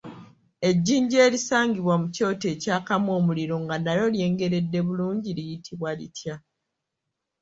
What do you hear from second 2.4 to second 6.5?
ekyakamu omuliro nga n'alyo lyengeredde bulungi liyitibwa litya?